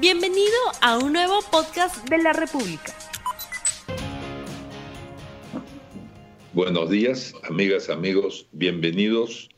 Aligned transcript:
Bienvenido 0.00 0.56
a 0.80 0.98
un 0.98 1.12
nuevo 1.12 1.38
podcast 1.52 2.08
de 2.08 2.18
la 2.18 2.32
República. 2.32 2.92
Buenos 6.52 6.90
días, 6.90 7.32
amigas, 7.44 7.88
amigos. 7.88 8.48
Bienvenidos 8.50 9.48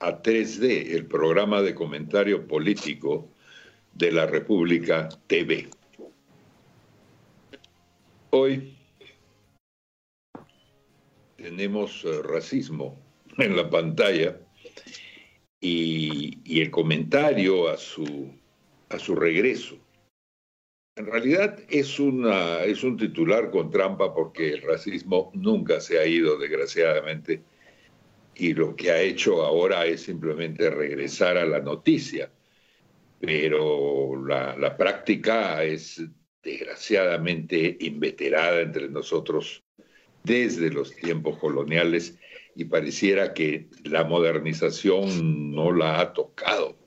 a 0.00 0.22
3D, 0.22 0.94
el 0.94 1.04
programa 1.04 1.60
de 1.60 1.74
comentario 1.74 2.48
político 2.48 3.28
de 3.92 4.12
la 4.12 4.24
República 4.24 5.10
TV. 5.26 5.68
Hoy 8.30 8.74
tenemos 11.36 12.02
eh, 12.06 12.22
racismo 12.22 12.98
en 13.36 13.56
la 13.56 13.68
pantalla 13.68 14.40
y, 15.60 16.38
y 16.44 16.62
el 16.62 16.70
comentario 16.70 17.68
a 17.68 17.76
su 17.76 18.41
a 18.92 18.98
su 18.98 19.14
regreso. 19.14 19.78
En 20.94 21.06
realidad 21.06 21.58
es, 21.70 21.98
una, 21.98 22.62
es 22.64 22.84
un 22.84 22.98
titular 22.98 23.50
con 23.50 23.70
trampa 23.70 24.14
porque 24.14 24.52
el 24.52 24.62
racismo 24.62 25.30
nunca 25.34 25.80
se 25.80 25.98
ha 25.98 26.06
ido, 26.06 26.38
desgraciadamente, 26.38 27.42
y 28.34 28.52
lo 28.52 28.76
que 28.76 28.90
ha 28.90 29.00
hecho 29.00 29.42
ahora 29.42 29.86
es 29.86 30.02
simplemente 30.02 30.68
regresar 30.68 31.38
a 31.38 31.46
la 31.46 31.60
noticia. 31.60 32.30
Pero 33.20 34.22
la, 34.26 34.56
la 34.56 34.76
práctica 34.76 35.64
es 35.64 36.02
desgraciadamente 36.42 37.78
inveterada 37.80 38.60
entre 38.60 38.88
nosotros 38.88 39.62
desde 40.24 40.70
los 40.70 40.94
tiempos 40.94 41.38
coloniales 41.38 42.18
y 42.54 42.66
pareciera 42.66 43.32
que 43.32 43.68
la 43.84 44.04
modernización 44.04 45.52
no 45.52 45.72
la 45.72 46.00
ha 46.00 46.12
tocado 46.12 46.81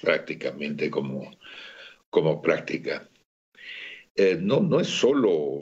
prácticamente 0.00 0.90
como, 0.90 1.30
como 2.10 2.40
práctica. 2.40 3.08
Eh, 4.14 4.36
no, 4.40 4.60
no 4.60 4.80
es 4.80 4.88
solo 4.88 5.60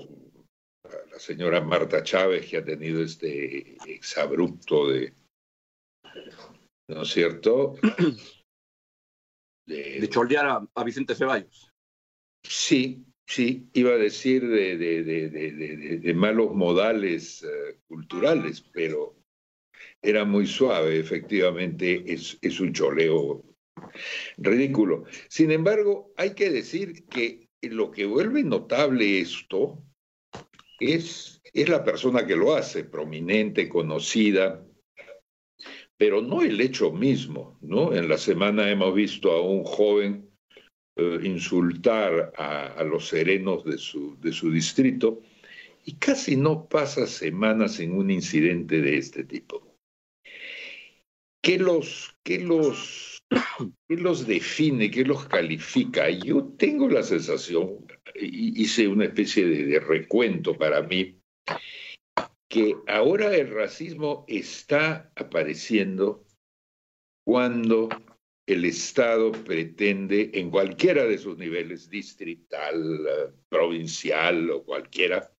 la 1.10 1.18
señora 1.18 1.60
Marta 1.60 2.02
Chávez 2.02 2.46
que 2.46 2.58
ha 2.58 2.64
tenido 2.64 3.02
este 3.02 3.76
exabrupto 3.86 4.88
de, 4.88 5.12
¿no 6.88 7.02
es 7.02 7.08
cierto? 7.08 7.74
De, 9.66 10.00
de 10.00 10.08
cholear 10.08 10.66
a, 10.74 10.82
Vicente 10.82 11.14
Ceballos. 11.14 11.70
Sí, 12.42 13.04
sí, 13.28 13.68
iba 13.74 13.90
a 13.90 13.98
decir 13.98 14.48
de, 14.48 14.78
de, 14.78 15.98
de 15.98 16.14
malos 16.14 16.54
modales 16.54 17.42
uh, 17.42 17.78
culturales, 17.86 18.62
pero 18.72 19.14
era 20.00 20.24
muy 20.24 20.46
suave, 20.46 20.98
efectivamente 20.98 22.02
es, 22.06 22.38
es 22.40 22.60
un 22.60 22.72
choleo 22.72 23.44
ridículo. 24.36 25.04
Sin 25.28 25.50
embargo, 25.50 26.12
hay 26.16 26.34
que 26.34 26.50
decir 26.50 27.06
que 27.06 27.48
lo 27.62 27.90
que 27.90 28.06
vuelve 28.06 28.42
notable 28.42 29.20
esto 29.20 29.82
es, 30.78 31.40
es 31.52 31.68
la 31.68 31.84
persona 31.84 32.26
que 32.26 32.36
lo 32.36 32.54
hace, 32.54 32.84
prominente, 32.84 33.68
conocida, 33.68 34.64
pero 35.96 36.22
no 36.22 36.42
el 36.42 36.60
hecho 36.60 36.92
mismo, 36.92 37.58
¿no? 37.60 37.92
En 37.92 38.08
la 38.08 38.18
semana 38.18 38.70
hemos 38.70 38.94
visto 38.94 39.32
a 39.32 39.42
un 39.42 39.64
joven 39.64 40.30
eh, 40.96 41.18
insultar 41.24 42.32
a, 42.36 42.66
a, 42.66 42.84
los 42.84 43.08
serenos 43.08 43.64
de 43.64 43.78
su, 43.78 44.16
de 44.20 44.32
su 44.32 44.50
distrito 44.50 45.22
y 45.84 45.94
casi 45.94 46.36
no 46.36 46.68
pasa 46.68 47.06
semanas 47.06 47.74
sin 47.74 47.92
un 47.92 48.10
incidente 48.10 48.80
de 48.80 48.98
este 48.98 49.24
tipo. 49.24 49.74
¿Qué 51.42 51.58
los, 51.58 52.16
qué 52.22 52.40
los 52.40 53.07
¿Qué 53.30 53.96
los 53.96 54.26
define? 54.26 54.90
¿Qué 54.90 55.04
los 55.04 55.26
califica? 55.26 56.08
Yo 56.10 56.44
tengo 56.56 56.88
la 56.88 57.02
sensación, 57.02 57.86
hice 58.14 58.88
una 58.88 59.06
especie 59.06 59.46
de, 59.46 59.64
de, 59.64 59.80
recuento 59.80 60.56
para 60.56 60.82
mí, 60.82 61.20
que 62.48 62.76
ahora 62.86 63.34
el 63.36 63.50
racismo 63.50 64.24
está 64.28 65.12
apareciendo 65.16 66.24
cuando 67.26 67.88
el 68.46 68.64
Estado 68.64 69.32
pretende, 69.32 70.30
en 70.32 70.50
cualquiera 70.50 71.04
de 71.04 71.18
sus 71.18 71.36
niveles, 71.36 71.90
distrital, 71.90 73.34
provincial 73.50 74.50
o 74.50 74.64
cualquiera, 74.64 75.30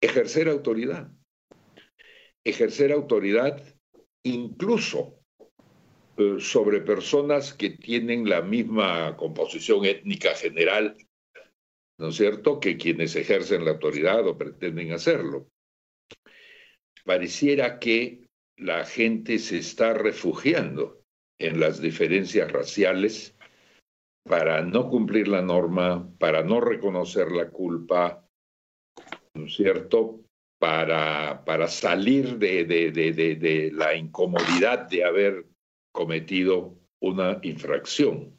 ejercer 0.00 0.48
autoridad. 0.48 1.10
Ejercer 2.44 2.92
autoridad 2.92 3.60
incluso 4.24 5.21
sobre 6.38 6.80
personas 6.80 7.52
que 7.52 7.70
tienen 7.70 8.28
la 8.28 8.42
misma 8.42 9.16
composición 9.16 9.84
étnica 9.84 10.34
general, 10.34 10.96
¿no 11.98 12.08
es 12.08 12.16
cierto?, 12.16 12.60
que 12.60 12.76
quienes 12.76 13.16
ejercen 13.16 13.64
la 13.64 13.72
autoridad 13.72 14.26
o 14.26 14.36
pretenden 14.36 14.92
hacerlo. 14.92 15.48
Pareciera 17.04 17.78
que 17.78 18.26
la 18.56 18.84
gente 18.84 19.38
se 19.38 19.58
está 19.58 19.92
refugiando 19.92 21.02
en 21.38 21.58
las 21.58 21.80
diferencias 21.80 22.50
raciales 22.50 23.36
para 24.24 24.62
no 24.62 24.88
cumplir 24.88 25.28
la 25.28 25.42
norma, 25.42 26.08
para 26.18 26.42
no 26.44 26.60
reconocer 26.60 27.32
la 27.32 27.50
culpa, 27.50 28.24
¿no 29.34 29.46
es 29.46 29.54
cierto?, 29.54 30.20
para, 30.62 31.44
para 31.44 31.66
salir 31.66 32.38
de, 32.38 32.64
de, 32.64 32.92
de, 32.92 33.34
de, 33.34 33.72
la 33.72 33.96
incomodidad 33.96 34.88
de 34.88 35.02
haber 35.02 35.51
cometido 35.92 36.74
una 37.00 37.38
infracción. 37.42 38.34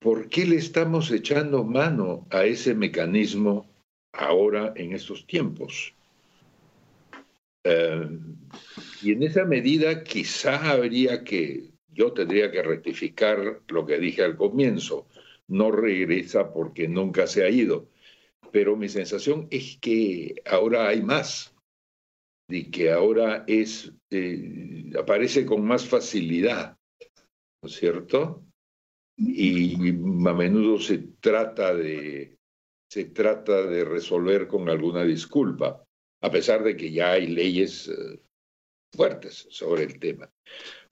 ¿Por 0.00 0.28
qué 0.28 0.46
le 0.46 0.56
estamos 0.56 1.10
echando 1.10 1.64
mano 1.64 2.26
a 2.30 2.44
ese 2.44 2.74
mecanismo 2.74 3.70
ahora 4.12 4.72
en 4.76 4.92
estos 4.92 5.26
tiempos? 5.26 5.94
Eh, 7.64 8.08
y 9.02 9.12
en 9.12 9.22
esa 9.22 9.44
medida 9.44 10.02
quizá 10.02 10.72
habría 10.72 11.22
que, 11.22 11.70
yo 11.88 12.12
tendría 12.12 12.50
que 12.50 12.62
rectificar 12.62 13.60
lo 13.68 13.86
que 13.86 13.98
dije 13.98 14.24
al 14.24 14.36
comienzo, 14.36 15.06
no 15.46 15.70
regresa 15.70 16.52
porque 16.52 16.88
nunca 16.88 17.26
se 17.26 17.44
ha 17.44 17.48
ido, 17.48 17.88
pero 18.50 18.76
mi 18.76 18.88
sensación 18.88 19.46
es 19.50 19.78
que 19.80 20.42
ahora 20.46 20.88
hay 20.88 21.02
más 21.02 21.51
y 22.54 22.70
que 22.70 22.92
ahora 22.92 23.44
es, 23.46 23.92
eh, 24.10 24.92
aparece 24.98 25.46
con 25.46 25.64
más 25.64 25.86
facilidad, 25.86 26.76
¿no 27.62 27.68
es 27.68 27.76
cierto? 27.76 28.44
Y 29.16 29.90
a 29.90 30.34
menudo 30.34 30.78
se 30.78 30.98
trata 31.20 31.74
de, 31.74 32.36
se 32.90 33.06
trata 33.06 33.66
de 33.66 33.84
resolver 33.84 34.46
con 34.46 34.68
alguna 34.68 35.04
disculpa, 35.04 35.82
a 36.22 36.30
pesar 36.30 36.62
de 36.62 36.76
que 36.76 36.92
ya 36.92 37.12
hay 37.12 37.26
leyes 37.26 37.88
uh, 37.88 38.18
fuertes 38.94 39.46
sobre 39.50 39.84
el 39.84 39.98
tema. 39.98 40.30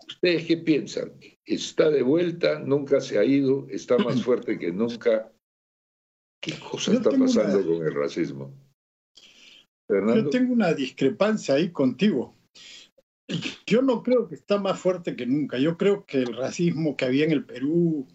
¿Ustedes 0.07 0.47
qué 0.47 0.57
piensan? 0.57 1.13
¿Está 1.45 1.91
de 1.91 2.03
vuelta? 2.03 2.59
¿Nunca 2.59 3.01
se 3.01 3.19
ha 3.19 3.25
ido? 3.25 3.67
¿Está 3.69 3.99
más 3.99 4.23
fuerte 4.25 4.59
que 4.59 4.73
nunca? 4.73 5.31
¿Qué 6.41 6.59
cosa 6.59 6.95
está 6.95 7.11
pasando 7.11 7.59
una... 7.59 7.67
con 7.67 7.87
el 7.87 7.95
racismo? 7.95 8.70
Fernando. 9.91 10.23
Yo 10.23 10.31
tengo 10.31 10.53
una 10.53 10.73
discrepancia 10.73 11.55
ahí 11.55 11.71
contigo. 11.71 12.35
Yo 13.67 13.83
no 13.83 14.03
creo 14.03 14.29
que 14.29 14.35
está 14.35 14.59
más 14.59 14.79
fuerte 14.79 15.15
que 15.17 15.27
nunca. 15.27 15.59
Yo 15.59 15.77
creo 15.77 16.05
que 16.05 16.19
el 16.19 16.37
racismo 16.37 16.97
que 16.97 17.05
había 17.05 17.25
en 17.25 17.33
el 17.33 17.45
Perú, 17.45 18.07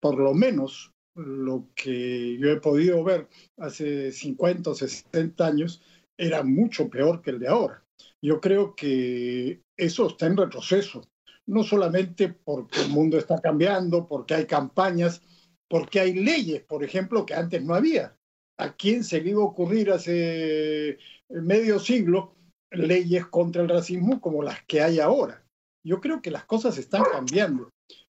por 0.00 0.18
lo 0.18 0.34
menos 0.34 0.92
lo 1.16 1.68
que 1.74 2.36
yo 2.38 2.50
he 2.50 2.60
podido 2.60 3.04
ver 3.04 3.28
hace 3.56 4.10
50 4.10 4.70
o 4.70 4.74
60 4.74 5.46
años, 5.46 5.82
era 6.18 6.42
mucho 6.42 6.88
peor 6.88 7.22
que 7.22 7.30
el 7.30 7.38
de 7.38 7.48
ahora. 7.48 7.84
Yo 8.22 8.40
creo 8.40 8.74
que 8.74 9.60
eso 9.76 10.08
está 10.08 10.26
en 10.26 10.36
retroceso, 10.36 11.02
no 11.46 11.62
solamente 11.62 12.28
porque 12.28 12.80
el 12.80 12.88
mundo 12.88 13.18
está 13.18 13.40
cambiando, 13.40 14.08
porque 14.08 14.34
hay 14.34 14.46
campañas, 14.46 15.22
porque 15.68 16.00
hay 16.00 16.14
leyes, 16.14 16.62
por 16.62 16.82
ejemplo, 16.82 17.26
que 17.26 17.34
antes 17.34 17.62
no 17.62 17.74
había. 17.74 18.16
¿A 18.56 18.74
quién 18.76 19.04
se 19.04 19.20
le 19.20 19.30
iba 19.30 19.42
a 19.42 19.46
ocurrir 19.46 19.90
hace 19.90 20.98
medio 21.28 21.78
siglo 21.78 22.34
leyes 22.76 23.26
contra 23.26 23.62
el 23.62 23.68
racismo 23.68 24.20
como 24.20 24.42
las 24.42 24.62
que 24.64 24.82
hay 24.82 25.00
ahora. 25.00 25.44
Yo 25.84 26.00
creo 26.00 26.22
que 26.22 26.30
las 26.30 26.44
cosas 26.44 26.78
están 26.78 27.04
cambiando, 27.04 27.70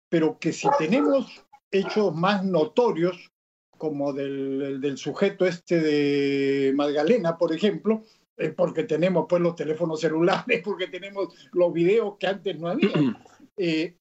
pero 0.10 0.38
que 0.40 0.54
si 0.54 0.68
tenemos 0.78 1.44
hechos 1.72 2.16
más 2.16 2.44
notorios, 2.44 3.32
como 3.78 4.14
del, 4.14 4.80
del 4.80 4.98
sujeto 4.98 5.46
este 5.46 5.82
de 5.82 6.74
Magdalena, 6.76 7.38
por 7.38 7.54
ejemplo, 7.54 8.04
es 8.38 8.54
porque 8.54 8.84
tenemos 8.84 9.26
pues 9.28 9.42
los 9.42 9.56
teléfonos 9.56 10.00
celulares, 10.00 10.62
porque 10.64 10.88
tenemos 10.88 11.34
los 11.52 11.74
videos 11.74 12.18
que 12.18 12.28
antes 12.28 12.58
no 12.60 12.70
había. 12.70 12.90
Eh, 13.56 14.00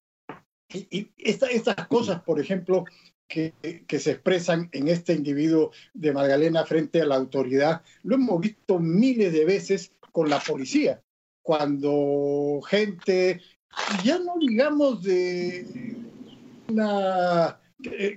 y, 0.72 0.86
y 0.98 1.12
esta, 1.18 1.46
estas 1.46 1.86
cosas, 1.86 2.22
por 2.22 2.40
ejemplo, 2.40 2.86
que, 3.32 3.98
se 3.98 4.10
expresan 4.10 4.68
en 4.72 4.88
este 4.88 5.14
individuo 5.14 5.72
de 5.94 6.12
Magdalena 6.12 6.64
frente 6.64 7.00
a 7.00 7.06
la 7.06 7.16
autoridad. 7.16 7.82
Lo 8.02 8.16
hemos 8.16 8.40
visto 8.40 8.78
miles 8.78 9.32
de 9.32 9.44
veces 9.44 9.92
con 10.12 10.28
la 10.28 10.38
policía, 10.38 11.02
cuando 11.42 12.60
gente, 12.68 13.40
ya 14.04 14.18
no 14.18 14.34
digamos 14.38 15.02
de 15.02 15.66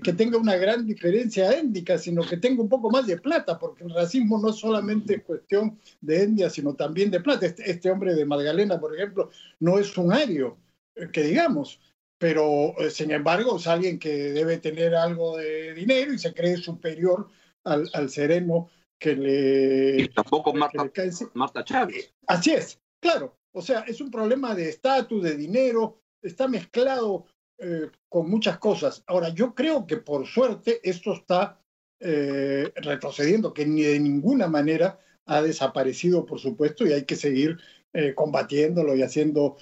que, 0.03 0.13
tenga 0.13 0.37
una 0.37 0.57
gran 0.57 0.85
diferencia 0.85 1.51
étnica, 1.57 1.97
sino 1.97 2.21
que 2.21 2.37
tenga 2.37 2.61
un 2.61 2.69
poco 2.69 2.91
más 2.91 3.07
de 3.07 3.17
plata, 3.17 3.57
porque 3.57 3.85
el 3.85 3.93
racismo 3.93 4.37
no 4.39 4.51
solamente 4.51 5.15
es 5.15 5.23
cuestión 5.23 5.79
de 6.01 6.23
etnia, 6.23 6.49
sino 6.49 6.75
también 6.75 7.09
de 7.09 7.21
plata. 7.21 7.45
Este, 7.45 7.69
este 7.69 7.89
hombre 7.89 8.13
de 8.13 8.25
Magdalena, 8.25 8.79
por 8.79 8.95
ejemplo, 8.95 9.31
no 9.59 9.79
es 9.79 9.97
un 9.97 10.11
ario, 10.11 10.57
eh, 10.95 11.07
que 11.11 11.23
digamos, 11.23 11.79
pero 12.17 12.73
eh, 12.79 12.89
sin 12.89 13.11
embargo 13.11 13.57
es 13.57 13.67
alguien 13.67 13.99
que 13.99 14.31
debe 14.31 14.57
tener 14.57 14.95
algo 14.95 15.37
de 15.37 15.73
dinero 15.73 16.13
y 16.13 16.19
se 16.19 16.33
cree 16.33 16.57
superior 16.57 17.27
al, 17.63 17.89
al 17.93 18.09
sereno 18.09 18.69
que 18.97 19.15
le... 19.15 20.01
Y 20.01 20.07
tampoco 20.09 20.53
Marta, 20.53 20.89
Marta 21.33 21.63
Chávez. 21.63 22.13
Así 22.27 22.51
es, 22.51 22.79
claro. 23.01 23.37
O 23.51 23.61
sea, 23.61 23.81
es 23.81 24.01
un 24.01 24.11
problema 24.11 24.55
de 24.55 24.69
estatus, 24.69 25.23
de 25.23 25.35
dinero, 25.35 26.01
está 26.21 26.47
mezclado 26.47 27.25
eh, 27.57 27.89
con 28.09 28.29
muchas 28.29 28.57
cosas. 28.57 29.03
Ahora, 29.07 29.29
yo 29.29 29.55
creo 29.55 29.87
que 29.87 29.97
por 29.97 30.25
suerte 30.27 30.81
esto 30.83 31.13
está 31.13 31.61
eh, 31.99 32.71
retrocediendo, 32.75 33.53
que 33.53 33.65
ni 33.65 33.83
de 33.83 33.99
ninguna 33.99 34.47
manera 34.47 34.99
ha 35.25 35.41
desaparecido, 35.41 36.25
por 36.25 36.39
supuesto, 36.39 36.85
y 36.85 36.93
hay 36.93 37.05
que 37.05 37.15
seguir 37.15 37.57
eh, 37.93 38.13
combatiéndolo 38.13 38.95
y 38.95 39.03
haciendo 39.03 39.57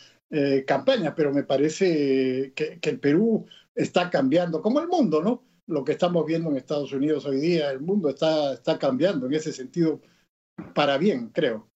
campañas, 0.65 1.13
pero 1.15 1.31
me 1.31 1.43
parece 1.43 2.53
que, 2.55 2.79
que, 2.79 2.89
el 2.89 2.99
Perú 2.99 3.45
está 3.75 4.09
cambiando, 4.09 4.61
como 4.61 4.79
el 4.79 4.87
mundo, 4.87 5.21
¿no? 5.21 5.43
Lo 5.67 5.83
que 5.83 5.93
estamos 5.93 6.25
viendo 6.25 6.49
en 6.49 6.57
Estados 6.57 6.91
Unidos 6.91 7.25
hoy 7.25 7.39
día, 7.39 7.71
el 7.71 7.81
mundo 7.81 8.09
está, 8.09 8.53
está 8.53 8.79
cambiando 8.79 9.27
en 9.27 9.33
ese 9.33 9.53
sentido 9.53 10.01
para 10.73 10.97
bien, 10.97 11.29
creo. 11.29 11.69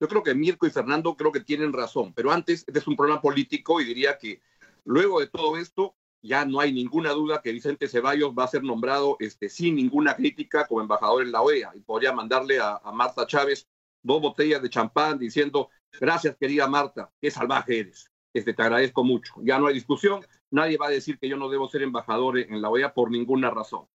Yo 0.00 0.08
creo 0.08 0.22
que 0.22 0.34
Mirko 0.34 0.66
y 0.66 0.70
Fernando 0.70 1.16
creo 1.16 1.30
que 1.30 1.40
tienen 1.40 1.72
razón, 1.72 2.12
pero 2.12 2.32
antes 2.32 2.64
este 2.66 2.78
es 2.78 2.86
un 2.86 2.96
problema 2.96 3.20
político 3.20 3.80
y 3.80 3.84
diría 3.84 4.18
que 4.18 4.40
Luego 4.84 5.20
de 5.20 5.28
todo 5.28 5.56
esto, 5.56 5.94
ya 6.22 6.44
no 6.44 6.60
hay 6.60 6.72
ninguna 6.72 7.10
duda 7.10 7.40
que 7.42 7.52
Vicente 7.52 7.88
Ceballos 7.88 8.32
va 8.36 8.44
a 8.44 8.48
ser 8.48 8.62
nombrado 8.62 9.16
este, 9.20 9.48
sin 9.48 9.76
ninguna 9.76 10.14
crítica 10.16 10.66
como 10.66 10.80
embajador 10.80 11.22
en 11.22 11.32
la 11.32 11.42
OEA 11.42 11.72
y 11.74 11.80
podría 11.80 12.12
mandarle 12.12 12.60
a, 12.60 12.80
Marta 12.92 13.26
Chávez 13.26 13.68
dos 14.02 14.20
botellas 14.20 14.62
de 14.62 14.70
champán 14.70 15.18
diciendo, 15.18 15.70
gracias 16.00 16.36
querida 16.36 16.66
Marta, 16.66 17.10
qué 17.20 17.30
salvaje 17.30 17.80
eres, 17.80 18.10
este, 18.34 18.54
te 18.54 18.62
agradezco 18.62 19.04
mucho. 19.04 19.34
Ya 19.42 19.58
no 19.58 19.66
hay 19.66 19.74
discusión, 19.74 20.24
nadie 20.50 20.76
va 20.76 20.86
a 20.86 20.90
decir 20.90 21.18
que 21.18 21.28
yo 21.28 21.36
no 21.36 21.48
debo 21.48 21.68
ser 21.68 21.82
embajador 21.82 22.38
en 22.38 22.60
la 22.60 22.70
OEA 22.70 22.94
por 22.94 23.10
ninguna 23.10 23.50
razón. 23.50 23.86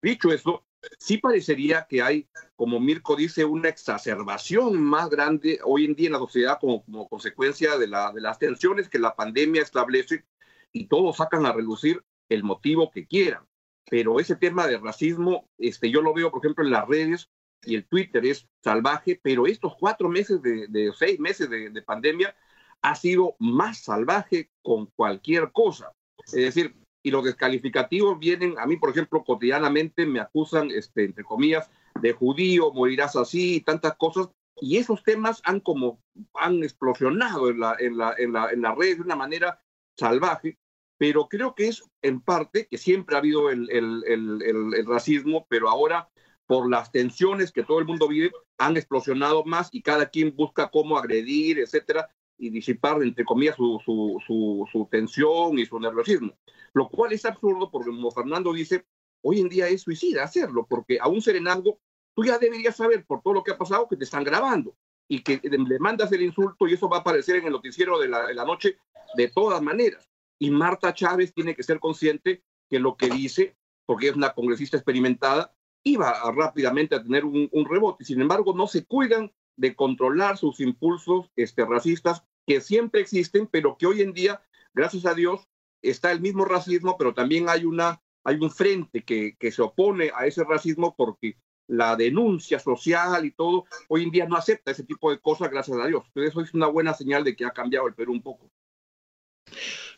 Dicho 0.00 0.32
eso, 0.32 0.64
sí 0.98 1.18
parecería 1.18 1.86
que 1.88 2.02
hay, 2.02 2.28
como 2.56 2.78
Mirko 2.80 3.16
dice, 3.16 3.44
una 3.44 3.68
exacerbación 3.68 4.80
más 4.80 5.10
grande 5.10 5.58
hoy 5.64 5.84
en 5.84 5.94
día 5.94 6.06
en 6.06 6.12
la 6.12 6.18
sociedad 6.18 6.58
como, 6.60 6.84
consecuencia 7.08 7.76
de 7.78 7.88
las 7.88 8.38
tensiones 8.38 8.88
que 8.88 8.98
la 8.98 9.16
pandemia 9.16 9.62
establece 9.62 10.24
y 10.72 10.86
todos 10.86 11.16
sacan 11.16 11.46
a 11.46 11.52
relucir 11.52 12.02
el 12.28 12.44
motivo 12.44 12.90
que 12.90 13.06
quieran. 13.06 13.46
Pero 13.90 14.20
ese 14.20 14.36
tema 14.36 14.66
de 14.66 14.78
racismo, 14.78 15.48
este, 15.56 15.90
yo 15.90 16.02
lo 16.02 16.12
veo, 16.12 16.30
por 16.30 16.44
ejemplo, 16.44 16.64
en 16.64 16.70
las 16.70 16.86
redes 16.86 17.30
y 17.64 17.74
el 17.74 17.86
Twitter 17.86 18.24
es 18.26 18.46
salvaje, 18.62 19.18
pero 19.22 19.46
estos 19.46 19.74
cuatro 19.78 20.08
meses 20.08 20.40
de, 20.42 20.66
de 20.68 20.92
seis 20.96 21.18
meses 21.18 21.50
de, 21.50 21.70
de 21.70 21.82
pandemia 21.82 22.34
ha 22.82 22.94
sido 22.94 23.34
más 23.38 23.78
salvaje 23.78 24.50
con 24.62 24.86
cualquier 24.86 25.50
cosa. 25.52 25.92
Es 26.26 26.32
decir, 26.32 26.76
y 27.02 27.10
los 27.10 27.24
descalificativos 27.24 28.18
vienen, 28.18 28.58
a 28.58 28.66
mí, 28.66 28.76
por 28.76 28.90
ejemplo, 28.90 29.24
cotidianamente 29.24 30.06
me 30.06 30.20
acusan, 30.20 30.70
este, 30.70 31.04
entre 31.04 31.24
comillas, 31.24 31.70
de 32.00 32.12
judío, 32.12 32.72
morirás 32.72 33.16
así, 33.16 33.56
y 33.56 33.60
tantas 33.60 33.96
cosas, 33.96 34.28
y 34.60 34.76
esos 34.76 35.02
temas 35.02 35.40
han 35.44 35.60
como, 35.60 36.00
han 36.34 36.62
explosionado 36.62 37.50
en 37.50 37.60
la, 37.60 37.76
en 37.78 37.96
la, 37.96 38.14
en 38.18 38.32
la, 38.32 38.50
en 38.50 38.62
la 38.62 38.74
red 38.74 38.96
de 38.96 39.02
una 39.02 39.16
manera 39.16 39.62
salvaje, 39.96 40.58
pero 40.98 41.28
creo 41.28 41.54
que 41.54 41.68
es 41.68 41.84
en 42.02 42.20
parte 42.20 42.66
que 42.68 42.76
siempre 42.76 43.14
ha 43.14 43.20
habido 43.20 43.50
el, 43.50 43.70
el, 43.70 44.02
el, 44.06 44.86
racismo, 44.86 45.46
pero 45.48 45.68
ahora 45.68 46.08
por 46.48 46.68
las 46.68 46.90
tensiones 46.90 47.52
que 47.52 47.62
todo 47.62 47.78
el 47.78 47.84
mundo 47.84 48.08
vive, 48.08 48.32
han 48.56 48.78
explosionado 48.78 49.44
más 49.44 49.68
y 49.70 49.82
cada 49.82 50.08
quien 50.08 50.34
busca 50.34 50.70
cómo 50.70 50.96
agredir, 50.96 51.58
etcétera, 51.58 52.10
y 52.38 52.48
disipar, 52.48 53.02
entre 53.02 53.26
comillas, 53.26 53.54
su, 53.54 53.78
su, 53.84 54.18
su, 54.26 54.66
su, 54.72 54.88
tensión 54.90 55.58
y 55.58 55.66
su 55.66 55.78
nerviosismo. 55.78 56.32
Lo 56.72 56.88
cual 56.88 57.12
es 57.12 57.26
absurdo 57.26 57.70
porque, 57.70 57.90
como 57.90 58.10
Fernando 58.10 58.54
dice, 58.54 58.86
hoy 59.20 59.40
en 59.40 59.50
día 59.50 59.68
es 59.68 59.82
suicida 59.82 60.24
hacerlo, 60.24 60.66
porque 60.66 60.98
a 60.98 61.06
un 61.08 61.20
serenazgo 61.20 61.80
tú 62.14 62.24
ya 62.24 62.38
deberías 62.38 62.76
saber 62.76 63.04
por 63.04 63.20
todo 63.20 63.34
lo 63.34 63.44
que 63.44 63.50
ha 63.50 63.58
pasado 63.58 63.86
que 63.86 63.96
te 63.96 64.04
están 64.04 64.24
grabando 64.24 64.74
y 65.06 65.22
que 65.22 65.42
le 65.42 65.78
mandas 65.78 66.10
el 66.12 66.22
insulto 66.22 66.66
y 66.66 66.72
eso 66.72 66.88
va 66.88 66.96
a 66.96 67.00
aparecer 67.00 67.36
en 67.36 67.46
el 67.46 67.52
noticiero 67.52 67.98
de 67.98 68.08
la, 68.08 68.26
de 68.26 68.34
la 68.34 68.46
noche 68.46 68.78
de 69.16 69.28
todas 69.28 69.60
maneras. 69.60 70.08
Y 70.38 70.50
Marta 70.50 70.94
Chávez 70.94 71.34
tiene 71.34 71.54
que 71.54 71.62
ser 71.62 71.78
consciente 71.78 72.42
que 72.70 72.78
lo 72.78 72.96
que 72.96 73.10
dice, 73.10 73.54
porque 73.84 74.08
es 74.08 74.16
una 74.16 74.32
congresista 74.32 74.78
experimentada, 74.78 75.54
iba 75.82 76.10
a, 76.10 76.32
rápidamente 76.32 76.94
a 76.94 77.02
tener 77.02 77.24
un, 77.24 77.48
un 77.52 77.64
rebote. 77.68 78.04
Sin 78.04 78.20
embargo, 78.20 78.54
no 78.54 78.66
se 78.66 78.84
cuidan 78.84 79.32
de 79.56 79.74
controlar 79.74 80.38
sus 80.38 80.60
impulsos 80.60 81.30
este, 81.36 81.64
racistas 81.64 82.22
que 82.46 82.60
siempre 82.60 83.00
existen, 83.00 83.46
pero 83.46 83.76
que 83.76 83.86
hoy 83.86 84.02
en 84.02 84.12
día, 84.12 84.42
gracias 84.72 85.04
a 85.04 85.14
Dios, 85.14 85.48
está 85.82 86.12
el 86.12 86.20
mismo 86.20 86.44
racismo, 86.44 86.96
pero 86.96 87.12
también 87.12 87.48
hay, 87.48 87.64
una, 87.64 88.00
hay 88.24 88.36
un 88.36 88.50
frente 88.50 89.04
que, 89.04 89.36
que 89.38 89.52
se 89.52 89.62
opone 89.62 90.10
a 90.14 90.26
ese 90.26 90.44
racismo 90.44 90.94
porque 90.96 91.36
la 91.68 91.96
denuncia 91.96 92.58
social 92.58 93.24
y 93.26 93.30
todo, 93.30 93.66
hoy 93.88 94.02
en 94.02 94.10
día 94.10 94.26
no 94.26 94.36
acepta 94.36 94.70
ese 94.70 94.84
tipo 94.84 95.10
de 95.10 95.20
cosas, 95.20 95.50
gracias 95.50 95.78
a 95.78 95.86
Dios. 95.86 96.04
Entonces 96.06 96.30
eso 96.30 96.40
es 96.40 96.54
una 96.54 96.66
buena 96.66 96.94
señal 96.94 97.24
de 97.24 97.36
que 97.36 97.44
ha 97.44 97.50
cambiado 97.50 97.86
el 97.86 97.94
Perú 97.94 98.12
un 98.12 98.22
poco. 98.22 98.50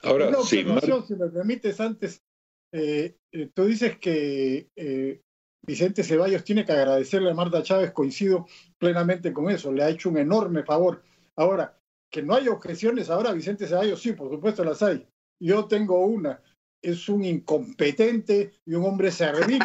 Ahora, 0.03 0.33
sí, 0.43 0.65
si 1.07 1.15
me 1.15 1.29
permites 1.29 1.81
antes, 1.81 2.23
eh, 2.73 3.17
eh, 3.33 3.51
tú 3.55 3.67
dices 3.67 3.99
que 3.99 4.71
eh, 4.75 5.23
Vicente 5.63 6.03
Ceballos 6.03 6.45
tiene 6.45 6.65
que 6.65 6.73
agradecerle 6.73 7.31
a 7.31 7.35
Marta 7.35 7.63
Chávez, 7.63 7.93
coincido 7.93 8.47
plenamente 8.79 9.33
con 9.33 9.51
eso, 9.51 9.73
le 9.73 9.85
ha 9.85 9.91
hecho 9.91 10.09
un 10.09 10.19
enorme 10.19 10.65
favor. 10.65 11.03
Ahora, 11.37 11.79
que 12.11 12.23
no 12.23 12.35
hay 12.35 12.49
objeciones 12.49 13.11
ahora, 13.11 13.33
Vicente 13.33 13.67
Ceballos, 13.67 14.01
sí, 14.01 14.13
por 14.13 14.31
supuesto 14.31 14.65
las 14.65 14.83
hay. 14.83 15.07
Yo 15.39 15.67
tengo 15.67 16.05
una, 16.05 16.43
es 16.83 17.09
un 17.09 17.25
incompetente 17.25 18.53
y 18.65 18.75
un 18.75 18.85
hombre 18.85 19.11
servil, 19.11 19.63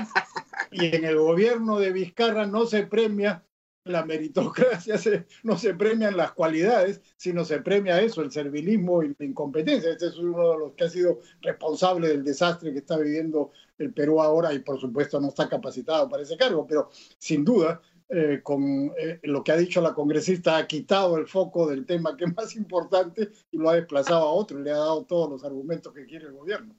y 0.72 0.96
en 0.96 1.06
el 1.06 1.18
gobierno 1.18 1.80
de 1.80 1.92
Vizcarra 1.92 2.46
no 2.46 2.66
se 2.66 2.86
premia 2.86 3.44
la 3.86 4.04
meritocracia, 4.04 4.96
no 5.44 5.58
se 5.58 5.76
premian 5.76 6.18
las 6.18 6.32
cualidades, 6.32 7.02
sino 7.18 7.46
se 7.46 7.60
premia 7.62 8.02
eso, 8.02 8.22
el 8.22 8.32
servilismo 8.32 9.04
y 9.04 9.16
la 9.18 9.26
incompetencia. 9.26 9.92
Este 9.92 10.08
es 10.08 10.18
uno 10.18 10.52
de 10.52 10.58
los 10.58 10.74
que 10.74 10.86
ha 10.86 10.90
sido 10.90 11.20
responsable 11.42 12.10
del 12.10 12.24
desastre 12.24 12.74
que 12.74 12.80
está 12.80 12.98
viviendo 12.98 13.52
el 13.78 13.94
Perú 13.94 14.22
ahora 14.22 14.54
y 14.54 14.60
por 14.60 14.80
supuesto 14.80 15.20
no 15.20 15.30
está 15.30 15.50
capacitado 15.50 16.08
para 16.10 16.24
ese 16.24 16.38
cargo, 16.38 16.66
pero 16.68 16.90
sin 17.18 17.44
duda, 17.44 17.82
eh, 18.10 18.40
con 18.44 18.92
eh, 18.98 19.20
lo 19.24 19.44
que 19.44 19.52
ha 19.52 19.58
dicho 19.58 19.82
la 19.82 19.94
congresista, 19.94 20.58
ha 20.58 20.68
quitado 20.68 21.18
el 21.18 21.28
foco 21.28 21.68
del 21.68 21.86
tema 21.86 22.16
que 22.16 22.26
es 22.26 22.36
más 22.36 22.56
importante 22.56 23.30
y 23.52 23.58
lo 23.58 23.70
ha 23.70 23.76
desplazado 23.76 24.26
a 24.26 24.32
otro, 24.32 24.60
le 24.60 24.72
ha 24.72 24.78
dado 24.78 25.06
todos 25.06 25.30
los 25.30 25.44
argumentos 25.44 25.94
que 25.94 26.06
quiere 26.06 26.28
el 26.28 26.34
gobierno. 26.34 26.76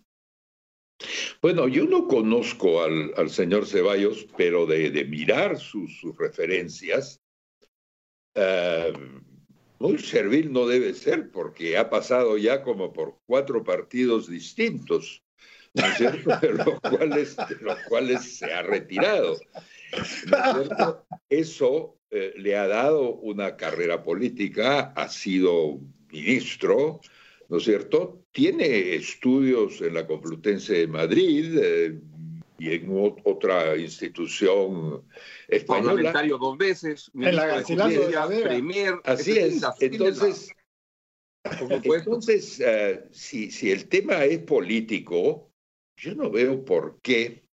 Bueno, 1.43 1.69
yo 1.69 1.85
no 1.85 2.09
conozco 2.09 2.83
al, 2.83 3.13
al 3.17 3.29
señor 3.29 3.67
Ceballos, 3.67 4.27
pero 4.37 4.65
de, 4.65 4.91
de 4.91 5.05
mirar 5.05 5.59
sus, 5.59 6.01
sus 6.01 6.17
referencias, 6.17 7.21
uh, 8.35 8.97
muy 9.79 9.99
servil 9.99 10.51
no 10.51 10.67
debe 10.67 10.95
ser, 10.95 11.31
porque 11.31 11.77
ha 11.77 11.91
pasado 11.91 12.39
ya 12.39 12.63
como 12.63 12.95
por 12.95 13.19
cuatro 13.27 13.63
partidos 13.63 14.27
distintos 14.29 15.23
¿no 15.77 15.87
es 15.87 15.97
cierto? 15.97 16.37
De 16.41 16.53
los 16.53 16.81
cuales, 16.81 17.37
de 17.37 17.57
los 17.61 17.79
cuales 17.89 18.39
se 18.39 18.53
ha 18.53 18.63
retirado. 18.63 19.37
¿no 19.93 20.03
es 20.03 20.09
cierto? 20.09 21.07
Eso 21.29 21.99
eh, 22.11 22.35
le 22.37 22.57
ha 22.57 22.67
dado 22.67 23.15
una 23.17 23.57
carrera 23.57 24.03
política, 24.03 24.93
ha 24.97 25.09
sido 25.09 25.81
ministro, 26.11 27.01
¿no 27.49 27.59
es 27.59 27.65
cierto? 27.65 28.23
Tiene 28.33 28.95
estudios 28.95 29.81
en 29.81 29.95
la 29.95 30.07
Complutense 30.07 30.75
de 30.75 30.87
Madrid 30.87 31.59
eh, 31.61 32.01
y 32.59 32.75
en 32.75 32.89
otra 33.25 33.77
institución 33.77 35.03
española. 35.49 35.91
Parlamentario 35.91 36.39
dos 36.39 36.57
veces, 36.57 37.11
en 37.15 37.37
la 37.37 37.61
de 38.29 38.43
Premier. 38.43 38.95
Así 39.05 39.39
es. 39.39 39.63
Entonces, 39.81 40.51
entonces 41.45 42.61
uh, 42.61 43.07
si, 43.11 43.51
si 43.51 43.71
el 43.71 43.89
tema 43.89 44.25
es 44.25 44.39
político, 44.41 45.46
yo 45.97 46.15
no 46.15 46.31
veo 46.31 46.65
por 46.65 47.01
qué, 47.01 47.45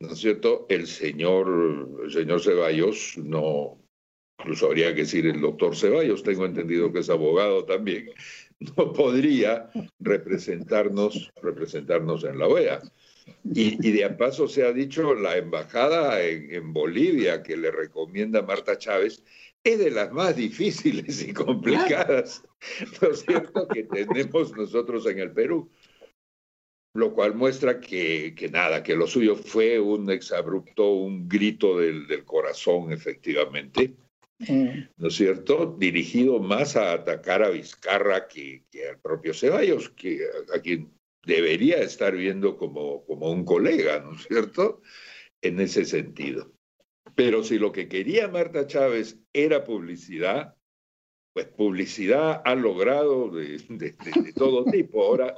¿no 0.00 0.12
es 0.12 0.18
cierto?, 0.18 0.66
el 0.68 0.86
señor, 0.86 2.00
el 2.04 2.12
señor 2.12 2.42
Ceballos 2.42 3.16
no, 3.18 3.80
incluso 4.38 4.66
habría 4.66 4.94
que 4.94 5.02
decir 5.02 5.26
el 5.26 5.40
doctor 5.40 5.76
Ceballos, 5.76 6.22
tengo 6.22 6.44
entendido 6.44 6.92
que 6.92 7.00
es 7.00 7.10
abogado 7.10 7.64
también, 7.64 8.10
no 8.76 8.92
podría 8.92 9.70
representarnos, 10.00 11.32
representarnos 11.42 12.24
en 12.24 12.38
la 12.38 12.48
OEA. 12.48 12.82
Y, 13.54 13.78
y 13.86 13.92
de 13.92 14.10
paso 14.10 14.46
se 14.46 14.66
ha 14.66 14.72
dicho 14.72 15.14
la 15.14 15.38
embajada 15.38 16.22
en, 16.22 16.52
en, 16.52 16.74
Bolivia 16.74 17.42
que 17.42 17.56
le 17.56 17.70
recomienda 17.70 18.42
Marta 18.42 18.76
Chávez 18.76 19.24
es 19.64 19.78
de 19.78 19.90
las 19.90 20.12
más 20.12 20.36
difíciles 20.36 21.22
y 21.26 21.32
complicadas, 21.32 22.42
¿no 23.00 23.08
es 23.08 23.20
cierto?, 23.20 23.66
que 23.68 23.84
tenemos 23.84 24.54
nosotros 24.54 25.06
en 25.06 25.20
el 25.20 25.32
Perú. 25.32 25.70
Lo 26.94 27.12
cual 27.12 27.34
muestra 27.34 27.80
que, 27.80 28.34
que, 28.36 28.48
nada, 28.48 28.82
que 28.82 28.94
lo 28.94 29.08
suyo 29.08 29.34
fue 29.34 29.80
un 29.80 30.10
exabrupto, 30.10 30.92
un 30.92 31.28
grito 31.28 31.78
del, 31.78 32.06
del 32.06 32.24
corazón, 32.24 32.92
efectivamente, 32.92 33.96
mm. 34.38 34.68
¿no 34.96 35.08
es 35.08 35.14
cierto? 35.14 35.74
Dirigido 35.76 36.38
más 36.38 36.76
a 36.76 36.92
atacar 36.92 37.42
a 37.42 37.50
Vizcarra 37.50 38.28
que, 38.28 38.62
que 38.70 38.88
al 38.88 39.00
propio 39.00 39.34
Ceballos, 39.34 39.90
que 39.90 40.20
a, 40.54 40.60
quien 40.60 40.92
debería 41.26 41.78
estar 41.78 42.14
viendo 42.14 42.56
como, 42.56 43.04
como 43.06 43.28
un 43.28 43.44
colega, 43.44 43.98
¿no 43.98 44.14
es 44.14 44.22
cierto? 44.28 44.80
En 45.42 45.58
ese 45.58 45.84
sentido. 45.84 46.52
Pero 47.16 47.42
si 47.42 47.58
lo 47.58 47.72
que 47.72 47.88
quería 47.88 48.28
Marta 48.28 48.68
Chávez 48.68 49.18
era 49.32 49.64
publicidad, 49.64 50.54
pues 51.32 51.46
publicidad 51.46 52.40
ha 52.44 52.54
logrado 52.54 53.30
de, 53.30 53.58
de, 53.68 53.96
de 54.22 54.32
todo 54.32 54.64
tipo. 54.64 55.04
Ahora, 55.04 55.34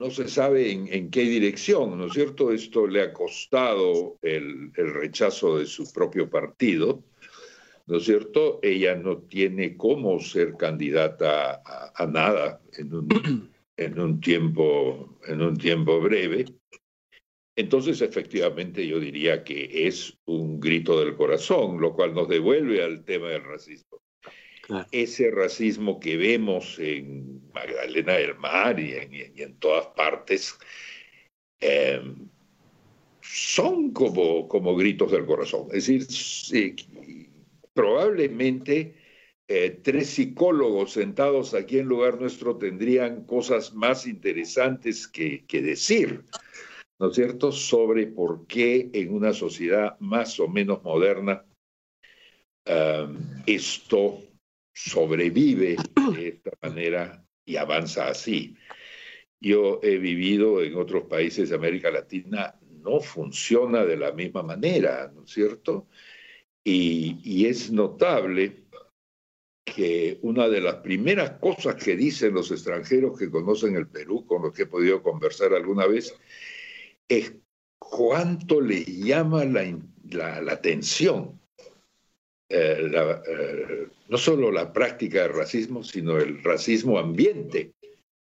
no 0.00 0.10
se 0.10 0.28
sabe 0.28 0.72
en, 0.72 1.10
qué 1.10 1.20
dirección, 1.20 1.98
¿no 1.98 2.06
es 2.06 2.14
cierto? 2.14 2.52
Esto 2.52 2.86
le 2.86 3.02
ha 3.02 3.12
costado 3.12 4.16
el, 4.22 4.72
rechazo 4.72 5.58
de 5.58 5.66
su 5.66 5.92
propio 5.92 6.30
partido, 6.30 7.04
¿no 7.86 7.98
es 7.98 8.04
cierto? 8.04 8.60
Ella 8.62 8.94
no 8.94 9.18
tiene 9.18 9.76
cómo 9.76 10.18
ser 10.18 10.56
candidata 10.56 11.60
a, 11.94 12.06
nada 12.06 12.62
en 12.72 12.94
un, 12.94 13.52
en 13.76 14.00
un, 14.00 14.20
tiempo, 14.22 15.18
en 15.26 15.42
un 15.42 15.58
tiempo 15.58 16.00
breve. 16.00 16.46
Entonces, 17.54 18.00
efectivamente, 18.00 18.86
yo 18.86 18.98
diría 18.98 19.44
que 19.44 19.86
es 19.86 20.16
un 20.24 20.60
grito 20.60 20.98
del 20.98 21.14
corazón, 21.14 21.78
lo 21.78 21.92
cual 21.92 22.14
nos 22.14 22.26
devuelve 22.26 22.82
al 22.82 23.04
tema 23.04 23.28
del 23.28 23.44
racismo 23.44 23.99
ese 24.90 25.30
racismo 25.30 25.98
que 26.00 26.16
vemos 26.16 26.78
en 26.78 27.50
Magdalena 27.52 28.14
del 28.14 28.36
Mar 28.36 28.78
y 28.78 28.94
en, 28.94 29.54
todas 29.58 29.86
partes, 29.88 30.58
em, 31.60 32.28
son 33.22 33.92
como, 33.92 34.48
como 34.48 34.76
gritos 34.76 35.12
del 35.12 35.26
corazón. 35.26 35.68
Es 35.72 35.86
decir, 35.86 36.74
probablemente 37.74 38.94
eh, 39.48 39.80
tres 39.82 40.10
psicólogos 40.10 40.92
sentados 40.92 41.54
aquí 41.54 41.78
en 41.78 41.86
lugar 41.86 42.20
nuestro 42.20 42.56
tendrían 42.56 43.24
cosas 43.24 43.74
más 43.74 44.06
interesantes 44.06 45.08
que, 45.08 45.44
decir, 45.50 46.24
¿no 46.98 47.08
es 47.08 47.14
cierto?, 47.14 47.50
sobre 47.50 48.06
por 48.06 48.46
qué 48.46 48.90
en 48.92 49.12
una 49.12 49.32
sociedad 49.32 49.98
más 49.98 50.38
o 50.38 50.48
menos 50.48 50.82
moderna 50.82 51.44
em, 52.64 53.16
esto 53.46 54.20
sobrevive 54.72 55.76
de 56.16 56.28
esta 56.28 56.50
manera 56.62 57.24
y 57.44 57.56
avanza 57.56 58.08
así. 58.08 58.56
Yo 59.40 59.80
he 59.82 59.98
vivido 59.98 60.62
en 60.62 60.76
otros 60.76 61.04
países 61.04 61.48
de 61.48 61.56
América 61.56 61.90
Latina, 61.90 62.58
no 62.62 63.00
funciona 63.00 63.84
de 63.84 63.96
la 63.96 64.12
misma 64.12 64.42
manera, 64.42 65.10
¿no 65.14 65.24
es 65.24 65.30
cierto? 65.30 65.88
Y, 66.62 67.46
es 67.46 67.72
notable 67.72 68.64
que 69.64 70.18
una 70.22 70.48
de 70.48 70.60
las 70.60 70.76
primeras 70.76 71.32
cosas 71.38 71.82
que 71.82 71.96
dicen 71.96 72.34
los 72.34 72.50
extranjeros 72.50 73.18
que 73.18 73.30
conocen 73.30 73.76
el 73.76 73.88
Perú, 73.88 74.26
con 74.26 74.42
los 74.42 74.52
que 74.52 74.62
he 74.62 74.66
podido 74.66 75.02
conversar 75.02 75.54
alguna 75.54 75.86
vez, 75.86 76.14
es 77.08 77.34
cuánto 77.78 78.60
les 78.60 78.86
llama 78.86 79.44
la, 79.44 80.42
la 80.42 80.52
atención 80.52 81.40
eh, 82.52 82.88
la, 82.90 83.22
eh, 83.28 83.86
no 84.10 84.18
solo 84.18 84.50
la 84.50 84.72
práctica 84.72 85.22
del 85.22 85.34
racismo, 85.34 85.84
sino 85.84 86.18
el 86.18 86.42
racismo 86.42 86.98
ambiente 86.98 87.74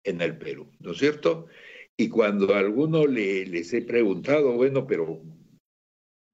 en 0.05 0.21
el 0.21 0.37
Perú, 0.37 0.69
¿no 0.81 0.93
es 0.93 0.99
cierto? 0.99 1.47
Y 1.97 2.09
cuando 2.09 2.55
a 2.55 2.59
alguno 2.59 3.07
le, 3.07 3.47
les 3.47 3.73
he 3.73 3.83
preguntado, 3.83 4.53
bueno, 4.55 4.85
pero 4.87 5.23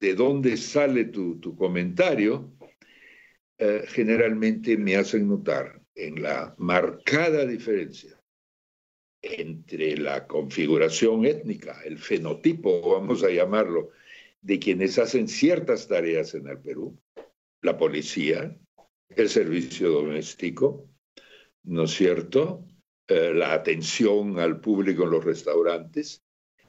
¿de 0.00 0.14
dónde 0.14 0.56
sale 0.56 1.04
tu, 1.04 1.38
tu 1.38 1.54
comentario? 1.54 2.50
Eh, 3.58 3.84
generalmente 3.88 4.78
me 4.78 4.96
hacen 4.96 5.28
notar 5.28 5.82
en 5.94 6.22
la 6.22 6.54
marcada 6.56 7.44
diferencia 7.44 8.18
entre 9.20 9.98
la 9.98 10.26
configuración 10.26 11.26
étnica, 11.26 11.82
el 11.84 11.98
fenotipo, 11.98 12.92
vamos 12.92 13.22
a 13.22 13.30
llamarlo, 13.30 13.90
de 14.40 14.58
quienes 14.58 14.98
hacen 14.98 15.28
ciertas 15.28 15.88
tareas 15.88 16.34
en 16.34 16.46
el 16.46 16.58
Perú, 16.58 16.96
la 17.60 17.76
policía, 17.76 18.56
el 19.08 19.28
servicio 19.28 19.90
doméstico, 19.90 20.88
¿no 21.64 21.84
es 21.84 21.92
cierto? 21.92 22.66
Eh, 23.08 23.32
la 23.32 23.52
atención 23.52 24.38
al 24.40 24.60
público 24.60 25.04
en 25.04 25.10
los 25.10 25.24
restaurantes. 25.24 26.24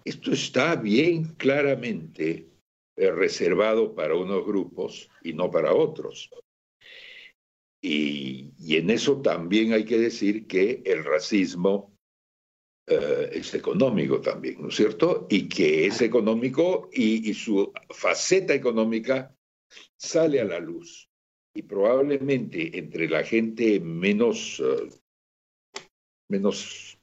Esto 0.05 0.31
está 0.31 0.75
bien 0.75 1.33
claramente 1.35 2.47
eh, 2.95 3.11
reservado 3.11 3.95
para 3.95 4.15
unos 4.15 4.45
grupos 4.45 5.09
y 5.23 5.33
no 5.33 5.49
para 5.49 5.73
otros. 5.73 6.29
Y, 7.81 8.53
en 8.75 8.89
eso 8.89 9.21
también 9.21 9.73
hay 9.73 9.85
que 9.85 9.97
decir 9.97 10.45
que 10.47 10.81
el 10.85 11.03
racismo 11.03 11.95
eh, 12.85 13.29
es 13.33 13.53
económico 13.53 14.21
también, 14.21 14.61
¿no 14.61 14.69
es 14.69 14.75
cierto? 14.75 15.27
Y 15.29 15.47
que 15.47 15.87
es 15.87 16.01
económico 16.01 16.89
y, 16.91 17.29
y 17.29 17.33
su 17.33 17.71
faceta 17.89 18.53
económica 18.53 19.35
sale 19.95 20.39
a 20.39 20.45
la 20.45 20.59
luz. 20.59 21.06
Y 21.57 21.63
probablemente 21.63 22.77
entre 22.77 23.09
la 23.09 23.23
gente 23.23 23.79
menos, 23.79 24.59
uh, 24.59 24.87
menos, 26.29 26.99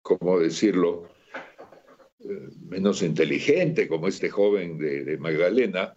¿cómo 0.00 0.38
decirlo? 0.38 1.08
Uh, 2.20 2.54
menos 2.68 3.02
inteligente, 3.02 3.88
como 3.88 4.06
este 4.06 4.30
joven 4.30 4.78
de, 4.78 5.02
de 5.02 5.18
Magdalena, 5.18 5.96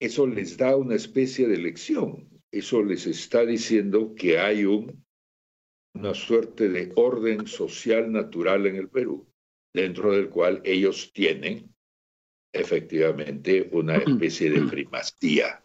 eso 0.00 0.26
les 0.26 0.56
da 0.56 0.74
una 0.74 0.96
especie 0.96 1.46
de 1.46 1.58
lección. 1.58 2.28
Eso 2.50 2.82
les 2.82 3.06
está 3.06 3.46
diciendo 3.46 4.16
que 4.16 4.40
hay 4.40 4.64
un, 4.64 5.04
una 5.94 6.14
suerte 6.14 6.68
de 6.70 6.90
orden 6.96 7.46
social 7.46 8.10
natural 8.10 8.66
en 8.66 8.74
el 8.74 8.88
Perú, 8.88 9.28
dentro 9.72 10.10
del 10.10 10.28
cual 10.28 10.60
ellos 10.64 11.12
tienen 11.12 11.72
efectivamente 12.52 13.68
una 13.70 13.98
especie 13.98 14.50
de 14.50 14.62
primacía. 14.62 15.61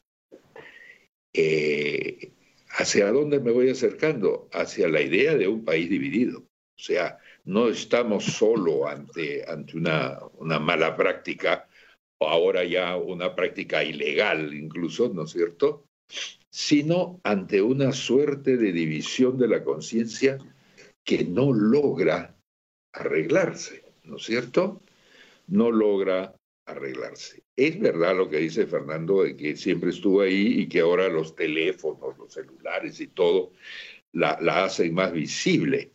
Eh, 1.34 2.34
¿Hacia 2.70 3.12
dónde 3.12 3.40
me 3.40 3.52
voy 3.52 3.70
acercando? 3.70 4.50
Hacia 4.52 4.88
la 4.88 5.02
idea 5.02 5.36
de 5.36 5.48
un 5.48 5.66
país 5.66 5.90
dividido. 5.90 6.40
O 6.40 6.80
sea, 6.80 7.18
no 7.46 7.70
estamos 7.70 8.24
solo 8.26 8.88
ante, 8.88 9.44
ante 9.50 9.78
una, 9.78 10.20
una 10.38 10.60
mala 10.60 10.96
práctica, 10.96 11.68
o 12.20 12.28
ahora 12.28 12.64
ya 12.64 12.96
una 12.98 13.36
práctica 13.36 13.84
ilegal 13.84 14.54
incluso, 14.54 15.10
¿no 15.10 15.24
es 15.24 15.32
cierto? 15.32 15.86
Sino 16.50 17.20
ante 17.24 17.62
una 17.62 17.92
suerte 17.94 18.58
de 18.58 18.72
división 18.72 19.38
de 19.38 19.48
la 19.48 19.64
conciencia 19.64 20.38
que 21.04 21.24
no 21.24 21.54
logra 21.54 22.36
arreglarse, 22.94 23.84
¿no 24.04 24.18
es 24.18 24.24
cierto? 24.24 24.82
No 25.48 25.72
logra 25.72 26.37
arreglarse. 26.68 27.44
Es 27.56 27.80
verdad 27.80 28.16
lo 28.16 28.30
que 28.30 28.38
dice 28.38 28.68
Fernando 28.68 29.24
de 29.24 29.36
que 29.36 29.56
siempre 29.56 29.90
estuvo 29.90 30.22
ahí 30.22 30.62
y 30.62 30.70
que 30.70 30.82
ahora 30.82 31.08
los 31.08 31.36
teléfonos, 31.36 32.18
los 32.18 32.34
celulares 32.34 33.00
y 33.00 33.08
todo 33.08 33.54
la, 34.12 34.38
la 34.42 34.66
hacen 34.66 34.94
más 34.94 35.12
visible. 35.12 35.94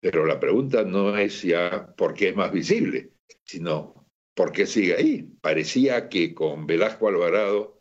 Pero 0.00 0.26
la 0.26 0.40
pregunta 0.40 0.82
no 0.84 1.16
es 1.16 1.42
ya 1.42 1.94
por 1.94 2.14
qué 2.14 2.30
es 2.30 2.36
más 2.36 2.52
visible, 2.52 3.12
sino 3.44 4.08
por 4.34 4.50
qué 4.50 4.66
sigue 4.66 4.96
ahí. 4.96 5.22
Parecía 5.40 6.08
que 6.08 6.34
con 6.34 6.66
Velasco 6.66 7.08
Alvarado 7.08 7.78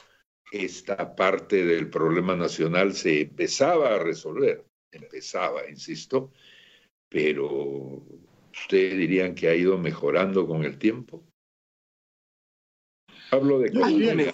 esta 0.51 1.15
parte 1.15 1.65
del 1.65 1.89
problema 1.89 2.36
nacional 2.36 2.94
se 2.94 3.22
empezaba 3.22 3.96
a 3.96 4.00
resolver, 4.00 4.65
empezaba, 4.91 5.70
insisto, 5.70 6.34
pero 7.10 8.03
ustedes 8.51 8.98
dirían 8.98 9.34
que 9.34 9.48
ha 9.48 9.56
ido 9.56 9.77
mejorando 9.77 10.46
con 10.46 10.63
el 10.63 10.77
tiempo. 10.77 11.24
Hablo 13.31 13.59
de 13.59 13.71
que 13.71 14.31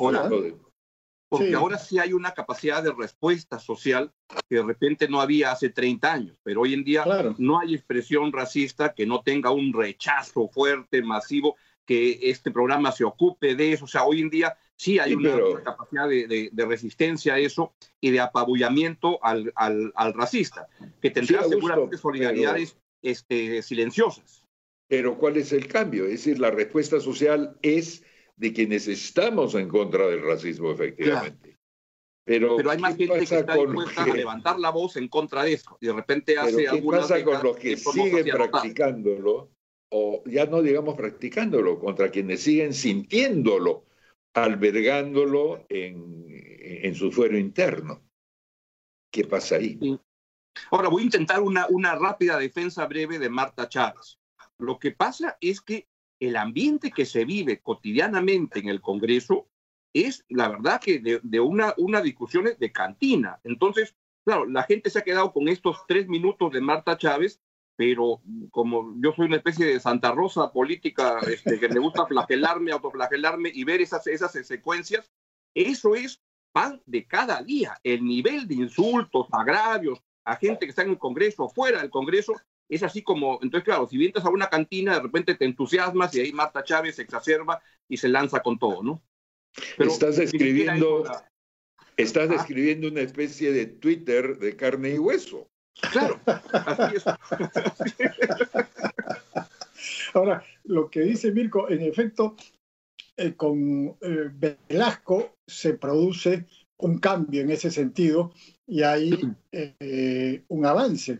Porque 1.29 1.53
ahora 1.53 1.77
sí 1.77 1.99
hay 1.99 2.13
una 2.13 2.33
capacidad 2.33 2.81
de 2.83 2.91
respuesta 2.91 3.59
social 3.59 4.11
que 4.49 4.55
de 4.55 4.63
repente 4.63 5.07
no 5.07 5.21
había 5.21 5.51
hace 5.51 5.69
30 5.69 6.11
años, 6.11 6.37
pero 6.43 6.61
hoy 6.61 6.73
en 6.73 6.83
día 6.83 7.05
no 7.37 7.59
hay 7.59 7.75
expresión 7.75 8.31
racista 8.31 8.93
que 8.93 9.05
no 9.05 9.21
tenga 9.21 9.51
un 9.51 9.71
rechazo 9.73 10.47
fuerte, 10.49 11.01
masivo, 11.01 11.55
que 11.85 12.19
este 12.23 12.51
programa 12.51 12.91
se 12.91 13.03
ocupe 13.03 13.55
de 13.55 13.73
eso. 13.73 13.85
O 13.85 13.87
sea, 13.87 14.03
hoy 14.03 14.21
en 14.21 14.29
día 14.29 14.57
sí 14.75 14.99
hay 14.99 15.13
una, 15.13 15.37
capacidad 15.63 16.07
de, 16.07 16.51
resistencia 16.67 17.35
a 17.35 17.39
eso 17.39 17.73
y 18.01 18.11
de 18.11 18.19
apabullamiento 18.19 19.23
al, 19.23 19.53
al, 19.55 20.13
racista, 20.13 20.67
que 21.01 21.11
tendrá 21.11 21.43
seguramente 21.43 21.97
solidaridades 21.97 22.77
este, 23.01 23.61
silenciosas. 23.61 24.43
Pero 24.89 25.17
¿cuál 25.17 25.37
es 25.37 25.51
el 25.51 25.67
cambio? 25.67 26.05
Es 26.05 26.11
decir, 26.11 26.39
la 26.39 26.51
respuesta 26.51 26.99
social 26.99 27.57
es 27.61 28.03
de 28.37 28.53
quienes 28.53 28.87
estamos 28.87 29.55
en 29.55 29.67
contra 29.67 30.07
del 30.07 30.21
racismo, 30.21 30.71
efectivamente. 30.71 31.57
Pero, 32.23 32.57
hay 32.69 32.77
más 32.77 32.95
gente 32.95 33.17
que 33.19 33.23
está 33.23 33.55
dispuesta 33.55 34.03
a 34.03 34.07
levantar 34.07 34.59
la 34.59 34.69
voz 34.69 34.97
en 34.97 35.07
contra 35.07 35.43
de 35.43 35.53
eso. 35.53 35.77
Y 35.79 35.87
de 35.87 35.93
repente 35.93 36.37
hace 36.37 36.65
¿qué 36.65 36.81
pasa 36.81 37.23
con 37.23 37.41
los 37.41 37.57
que 37.57 37.77
siguen 37.77 38.25
practicándolo? 38.25 39.51
o 39.89 40.23
ya 40.25 40.45
no 40.45 40.61
digamos 40.61 40.95
practicándolo, 40.95 41.79
contra 41.79 42.11
quienes 42.11 42.43
siguen 42.43 42.73
sintiéndolo, 42.73 43.85
albergándolo 44.33 45.65
en, 45.69 46.25
en 46.29 46.95
su 46.95 47.11
fuero 47.11 47.37
interno. 47.37 48.03
¿Qué 49.11 49.23
pasa 49.23 49.55
ahí? 49.55 49.79
Ahora 50.71 50.89
voy 50.89 51.03
a 51.03 51.05
intentar 51.05 51.41
una, 51.41 51.67
una 51.69 51.95
rápida 51.95 52.37
defensa 52.37 52.85
breve 52.85 53.19
de 53.19 53.29
Marta 53.29 53.69
Chávez. 53.69 54.19
Lo 54.57 54.79
que 54.79 54.91
pasa 54.91 55.37
es 55.39 55.61
que 55.61 55.87
el 56.19 56.35
ambiente 56.35 56.91
que 56.91 57.05
se 57.05 57.25
vive 57.25 57.59
cotidianamente 57.59 58.59
en 58.59 58.69
el 58.69 58.81
Congreso 58.81 59.47
es, 59.93 60.25
la 60.29 60.49
verdad, 60.49 60.81
que 60.81 60.99
de, 60.99 61.39
una, 61.39 61.73
una 61.77 62.01
discusión 62.01 62.45
de 62.57 62.71
cantina. 62.71 63.39
Entonces, 63.43 63.95
claro, 64.25 64.45
la 64.45 64.63
gente 64.63 64.89
se 64.89 64.99
ha 64.99 65.03
quedado 65.03 65.31
con 65.31 65.47
estos 65.47 65.77
tres 65.87 66.07
minutos 66.07 66.51
de 66.51 66.61
Marta 66.61 66.97
Chávez 66.97 67.41
pero 67.77 68.21
como 68.49 68.95
yo 68.97 69.13
soy 69.13 69.27
una 69.27 69.37
especie 69.37 69.67
de 69.67 69.79
Santa 69.79 70.11
Rosa 70.11 70.51
política 70.51 71.19
este, 71.31 71.59
que 71.59 71.69
me 71.69 71.79
gusta 71.79 72.07
flagelarme, 72.07 72.71
autoflagelarme 72.71 73.51
y 73.53 73.63
ver 73.63 73.81
esas, 73.81 74.07
esas 74.07 74.31
secuencias, 74.31 75.11
eso 75.53 75.93
es 75.93 76.19
pan 76.51 76.81
de 76.87 77.05
cada 77.05 77.41
día. 77.43 77.79
El 77.83 78.03
nivel 78.03 78.47
de 78.47 78.55
insultos, 78.55 79.27
agravios 79.31 80.01
a 80.25 80.35
gente 80.35 80.65
que 80.65 80.71
está 80.71 80.81
en 80.81 80.89
el 80.89 80.97
Congreso, 80.97 81.47
fuera 81.49 81.79
del 81.79 81.91
Congreso, 81.91 82.33
es 82.69 82.83
así 82.83 83.01
como, 83.01 83.39
entonces 83.41 83.63
claro, 83.63 83.87
si 83.87 83.97
vienes 83.97 84.23
a 84.23 84.29
una 84.29 84.49
cantina, 84.49 84.95
de 84.95 85.01
repente 85.01 85.35
te 85.35 85.45
entusiasmas 85.45 86.13
y 86.15 86.21
ahí 86.21 86.31
Marta 86.31 86.63
Chávez 86.63 86.95
se 86.95 87.01
exacerba 87.01 87.61
y 87.87 87.97
se 87.97 88.09
lanza 88.09 88.41
con 88.41 88.59
todo, 88.59 88.83
¿no? 88.83 89.01
estás 89.77 90.17
describiendo, 90.17 91.03
estás 91.95 92.29
describiendo 92.29 92.87
una 92.87 93.01
especie 93.01 93.51
de 93.51 93.65
Twitter 93.65 94.37
de 94.37 94.55
carne 94.55 94.91
y 94.91 94.99
hueso. 94.99 95.49
Claro, 95.91 96.19
así 96.25 96.95
es. 96.95 97.05
Ahora, 100.13 100.43
lo 100.63 100.89
que 100.89 101.01
dice 101.01 101.31
Mirko, 101.31 101.69
en 101.69 101.81
efecto, 101.81 102.35
eh, 103.15 103.35
con 103.35 103.95
eh, 104.01 104.57
Velasco 104.67 105.35
se 105.45 105.75
produce 105.75 106.47
un 106.77 106.97
cambio 106.99 107.41
en 107.41 107.51
ese 107.51 107.69
sentido 107.71 108.33
y 108.65 108.83
hay 108.83 109.35
eh, 109.51 110.43
un 110.47 110.65
avance. 110.65 111.19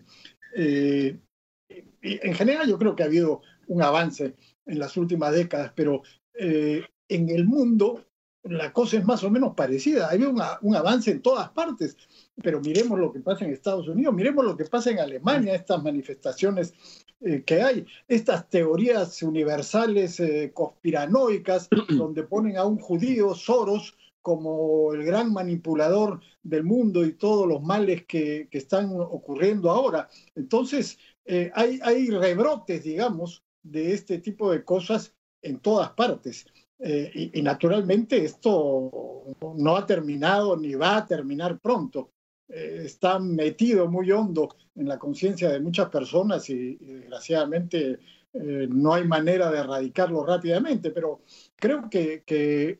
En 2.22 2.34
general 2.34 2.68
yo 2.68 2.78
creo 2.78 2.96
que 2.96 3.04
ha 3.04 3.08
habido 3.08 3.42
un 3.68 3.82
avance 3.82 4.36
en 4.66 4.80
las 4.80 4.98
últimas 4.98 5.34
décadas, 5.34 5.72
pero 5.76 6.04
en 6.40 7.30
el 7.30 7.46
mundo 7.46 8.06
la 8.50 8.72
cosa 8.72 8.98
es 8.98 9.06
más 9.06 9.24
o 9.24 9.30
menos 9.30 9.56
parecida. 9.56 10.10
Hay 10.10 10.22
un 10.24 10.76
avance 10.76 11.12
en 11.12 11.22
todas 11.22 11.50
partes, 11.50 11.98
pero 12.42 12.62
miremos 12.62 13.00
lo 13.00 13.12
que 13.12 13.20
pasa 13.20 13.46
en 13.46 13.52
Estados 13.52 13.88
Unidos, 13.88 14.14
miremos 14.14 14.46
lo 14.46 14.56
que 14.56 14.66
pasa 14.66 14.92
en 14.92 15.00
Alemania, 15.00 15.56
estas 15.56 15.84
manifestaciones 15.84 16.74
eh, 17.22 17.44
que 17.44 17.62
hay, 17.62 17.86
estas 18.08 18.50
teorías 18.50 19.22
universales 19.24 20.20
eh, 20.20 20.52
conspiranoicas, 20.54 21.68
donde 21.90 22.24
ponen 22.24 22.58
a 22.58 22.66
un 22.66 22.80
judío, 22.80 23.34
Soros, 23.34 23.98
como 24.22 24.94
el 24.94 25.04
gran 25.04 25.32
manipulador 25.32 26.20
del 26.44 26.64
mundo 26.64 27.06
y 27.06 27.14
todos 27.14 27.48
los 27.48 27.64
males 27.64 28.06
que, 28.06 28.50
están 28.52 28.92
ocurriendo 28.92 29.72
ahora. 29.72 30.10
Entonces, 30.36 31.00
eh, 31.28 31.52
hay, 31.54 31.80
hay 31.84 32.10
rebrotes, 32.10 32.84
digamos, 32.84 33.44
de 33.62 33.94
este 33.94 34.20
tipo 34.20 34.52
de 34.52 34.64
cosas 34.64 35.14
en 35.42 35.60
todas 35.60 35.92
partes. 35.92 36.46
Eh, 36.80 37.32
y, 37.34 37.42
naturalmente 37.42 38.24
esto 38.24 39.24
no 39.56 39.76
ha 39.76 39.86
terminado 39.86 40.56
ni 40.56 40.76
va 40.76 40.98
a 40.98 41.06
terminar 41.06 41.60
pronto. 41.60 42.12
Eh, 42.48 42.84
está 42.86 43.20
metido 43.20 43.88
muy 43.88 44.12
hondo 44.12 44.56
en 44.76 44.88
la 44.88 45.00
conciencia 45.00 45.50
de 45.50 45.60
muchas 45.60 45.90
personas 45.90 46.50
y, 46.50 46.76
desgraciadamente 46.76 48.00
eh, 48.34 48.68
no 48.70 48.94
hay 48.94 49.06
manera 49.06 49.50
de 49.52 49.60
erradicarlo 49.60 50.24
rápidamente, 50.24 50.92
pero 50.92 51.22
creo 51.56 51.90
que, 51.90 52.24
que 52.24 52.80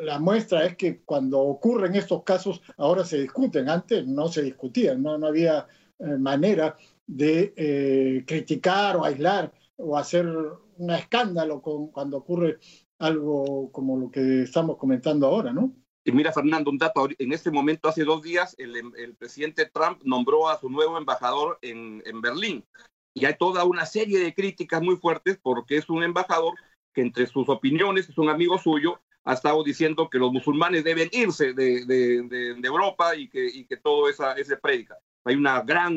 la 0.00 0.18
muestra 0.18 0.66
es 0.66 0.76
que 0.76 1.02
cuando 1.02 1.38
ocurren 1.38 1.94
estos 1.94 2.24
casos 2.24 2.60
ahora 2.76 3.04
se 3.04 3.20
discuten, 3.20 3.68
antes 3.68 4.04
no 4.04 4.26
se 4.26 4.42
discutían, 4.42 5.00
no, 5.00 5.16
no 5.16 5.28
había 5.28 5.68
manera 6.00 6.76
de 7.08 8.24
criticar 8.26 8.96
o 8.96 9.04
aislar 9.04 9.52
o 9.76 9.96
hacer 9.96 10.26
un 10.26 10.90
escándalo 10.90 11.60
cuando 11.60 12.18
ocurre 12.18 12.58
algo 12.98 13.70
como 13.72 13.96
lo 13.96 14.10
que 14.10 14.42
estamos 14.42 14.76
comentando 14.76 15.26
ahora, 15.26 15.52
¿no? 15.52 15.74
Y 16.04 16.12
mira, 16.12 16.32
Fernando, 16.32 16.70
un 16.70 16.78
dato. 16.78 17.08
En 17.18 17.32
este 17.32 17.50
momento, 17.50 17.88
hace 17.88 18.04
dos 18.04 18.22
días, 18.22 18.54
el, 18.58 18.74
el 18.96 19.14
presidente 19.16 19.66
Trump 19.66 20.00
nombró 20.04 20.48
a 20.48 20.58
su 20.58 20.70
nuevo 20.70 20.96
embajador 20.96 21.58
en, 21.60 22.02
en, 22.06 22.20
Berlín. 22.20 22.64
Y 23.12 23.26
hay 23.26 23.36
toda 23.36 23.64
una 23.64 23.84
serie 23.84 24.18
de 24.18 24.32
críticas 24.32 24.80
muy 24.80 24.96
fuertes 24.96 25.38
porque 25.42 25.76
es 25.76 25.90
un 25.90 26.02
embajador 26.02 26.54
que 26.94 27.02
entre 27.02 27.26
sus 27.26 27.48
opiniones, 27.48 28.08
es 28.08 28.16
un 28.16 28.30
amigo 28.30 28.58
suyo, 28.58 29.00
ha 29.24 29.34
estado 29.34 29.62
diciendo 29.62 30.08
que 30.08 30.18
los 30.18 30.32
musulmanes 30.32 30.82
deben 30.82 31.10
irse 31.12 31.52
de, 31.52 31.84
de, 31.84 32.22
de, 32.58 32.68
Europa 32.68 33.14
y 33.14 33.28
que, 33.28 33.46
y 33.46 33.66
que 33.66 33.76
todo 33.76 34.08
esa, 34.08 34.32
ese 34.32 34.56
predica. 34.56 34.96
Hay 35.28 35.36
una 35.36 35.60
gran 35.60 35.94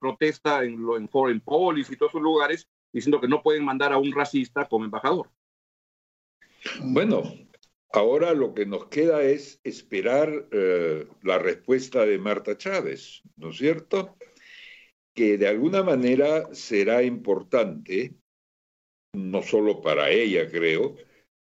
protesta 0.00 0.64
en, 0.64 0.84
en 0.96 1.08
Foreign 1.08 1.40
Policy 1.40 1.92
y 1.92 1.96
todos 1.96 2.10
esos 2.10 2.22
lugares 2.22 2.68
diciendo 2.92 3.20
que 3.20 3.28
no 3.28 3.40
pueden 3.40 3.64
mandar 3.64 3.92
a 3.92 3.98
un 3.98 4.10
racista 4.10 4.66
como 4.68 4.84
embajador. 4.84 5.30
Bueno, 6.82 7.22
ahora 7.92 8.34
lo 8.34 8.52
que 8.52 8.66
nos 8.66 8.86
queda 8.86 9.22
es 9.22 9.60
esperar 9.62 10.48
eh, 10.50 11.06
la 11.22 11.38
respuesta 11.38 12.04
de 12.04 12.18
Marta 12.18 12.58
Chávez, 12.58 13.22
¿no 13.36 13.50
es 13.50 13.58
cierto? 13.58 14.16
Que 15.14 15.38
de 15.38 15.46
alguna 15.46 15.84
manera 15.84 16.52
será 16.52 17.04
importante, 17.04 18.16
no 19.12 19.42
solo 19.42 19.82
para 19.82 20.10
ella, 20.10 20.50
creo, 20.50 20.96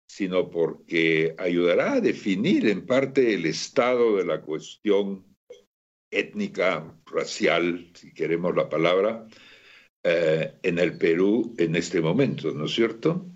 sino 0.06 0.48
porque 0.48 1.34
ayudará 1.36 1.92
a 1.92 2.00
definir 2.00 2.66
en 2.68 2.86
parte 2.86 3.34
el 3.34 3.44
estado 3.44 4.16
de 4.16 4.24
la 4.24 4.40
cuestión 4.40 5.28
étnica, 6.10 6.84
racial, 7.06 7.90
si 7.94 8.12
queremos 8.12 8.54
la 8.54 8.68
palabra, 8.68 9.26
eh, 10.02 10.54
en 10.62 10.78
el 10.78 10.96
Perú 10.96 11.54
en 11.58 11.76
este 11.76 12.00
momento, 12.00 12.52
¿no 12.52 12.66
es 12.66 12.72
cierto? 12.72 13.26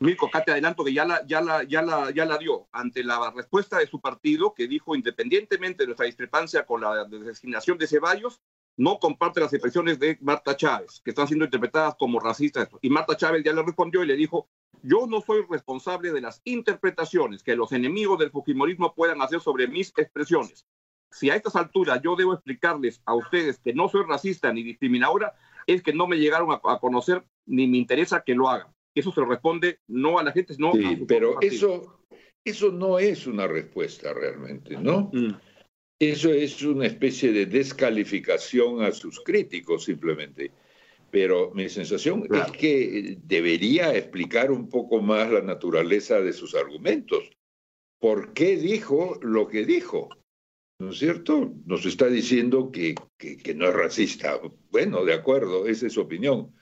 Mirko, 0.00 0.26
acá 0.26 0.42
te 0.42 0.50
adelanto 0.50 0.84
que 0.84 0.92
ya 0.92 1.04
la, 1.04 1.24
ya, 1.26 1.40
la, 1.40 2.38
dio 2.38 2.66
ante 2.72 3.04
la 3.04 3.30
respuesta 3.30 3.78
de 3.78 3.86
su 3.86 4.00
partido 4.00 4.52
que 4.52 4.66
dijo, 4.66 4.96
independientemente 4.96 5.84
de 5.84 5.86
nuestra 5.86 6.06
discrepancia 6.06 6.66
con 6.66 6.80
la 6.80 7.04
designación 7.04 7.78
de 7.78 7.86
Ceballos, 7.86 8.40
no 8.76 8.98
comparte 8.98 9.38
las 9.38 9.52
expresiones 9.52 10.00
de 10.00 10.18
Marta 10.20 10.56
Chávez, 10.56 11.00
que 11.04 11.10
están 11.10 11.28
siendo 11.28 11.44
interpretadas 11.44 11.94
como 11.96 12.18
racistas. 12.18 12.68
Y 12.80 12.90
Marta 12.90 13.16
Chávez 13.16 13.44
ya 13.44 13.52
le 13.52 13.62
respondió 13.62 14.02
y 14.02 14.08
le 14.08 14.16
dijo, 14.16 14.48
yo 14.82 15.06
no 15.06 15.20
soy 15.20 15.44
responsable 15.48 16.10
de 16.10 16.20
las 16.20 16.40
interpretaciones 16.44 17.44
que 17.44 17.54
los 17.54 17.70
enemigos 17.70 18.18
del 18.18 18.32
Fujimorismo 18.32 18.94
puedan 18.94 19.22
hacer 19.22 19.40
sobre 19.40 19.68
mis 19.68 19.92
expresiones. 19.96 20.66
Si 21.12 21.30
a 21.30 21.36
estas 21.36 21.56
alturas 21.56 22.00
yo 22.02 22.16
debo 22.16 22.34
explicarles 22.34 23.00
a 23.04 23.14
ustedes 23.14 23.60
que 23.60 23.72
no 23.72 23.88
soy 23.88 24.04
racista 24.08 24.52
ni 24.52 24.62
discriminadora, 24.62 25.34
es 25.66 25.82
que 25.82 25.92
no 25.92 26.06
me 26.06 26.16
llegaron 26.16 26.50
a, 26.50 26.60
a 26.64 26.80
conocer 26.80 27.22
ni 27.46 27.66
me 27.68 27.78
interesa 27.78 28.24
que 28.24 28.34
lo 28.34 28.48
hagan 28.48 28.72
eso 28.94 29.12
se 29.12 29.24
responde 29.24 29.78
no 29.88 30.18
a 30.18 30.22
la 30.22 30.32
gente, 30.32 30.54
sino 30.54 30.72
sí, 30.72 31.04
pero 31.06 31.40
eso, 31.40 32.00
eso 32.44 32.70
no 32.70 32.98
es 32.98 33.26
una 33.26 33.46
respuesta 33.46 34.12
realmente, 34.12 34.76
¿no? 34.76 35.10
Mm. 35.12 35.34
Eso 35.98 36.32
es 36.32 36.62
una 36.62 36.86
especie 36.86 37.32
de 37.32 37.46
descalificación 37.46 38.82
a 38.82 38.90
sus 38.90 39.20
críticos 39.20 39.84
simplemente. 39.84 40.50
Pero 41.12 41.52
mi 41.54 41.68
sensación 41.68 42.26
es 42.30 42.50
que 42.52 43.18
debería 43.22 43.94
explicar 43.94 44.50
un 44.50 44.68
poco 44.68 45.00
más 45.00 45.30
la 45.30 45.42
naturaleza 45.42 46.20
de 46.20 46.32
sus 46.32 46.54
argumentos. 46.54 47.30
¿Por 48.00 48.32
qué 48.32 48.56
dijo 48.56 49.18
lo 49.20 49.46
que 49.46 49.64
dijo? 49.64 50.08
¿No 50.82 50.90
es 50.90 50.98
cierto? 50.98 51.54
Nos 51.64 51.86
está 51.86 52.08
diciendo 52.08 52.70
que, 52.70 52.94
que, 53.16 53.54
no 53.54 53.68
es 53.68 53.74
racista. 53.74 54.40
Bueno, 54.70 55.04
de 55.04 55.14
acuerdo, 55.14 55.66
esa 55.66 55.86
es 55.86 55.92
su 55.92 56.00
opinión 56.00 56.52